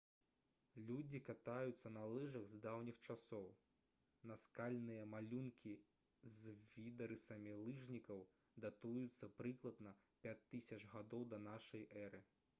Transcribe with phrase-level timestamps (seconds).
[0.89, 3.43] людзі катаюцца на лыжах з даўніх часоў
[4.31, 5.73] наскальныя малюнкі
[6.37, 6.55] з
[6.87, 8.23] відарысамі лыжнікаў
[8.65, 9.93] датуюцца прыкладна
[10.29, 12.23] 5000 г да нашай эры